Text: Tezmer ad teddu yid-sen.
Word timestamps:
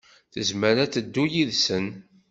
Tezmer 0.33 0.75
ad 0.83 0.91
teddu 0.93 1.23
yid-sen. 1.33 1.85